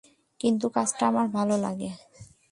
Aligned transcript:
কিন্তু 0.39 0.65
কাজটা 0.69 1.03
আমার 1.07 1.27
ভালো 1.29 1.55
লাগে। 1.57 1.89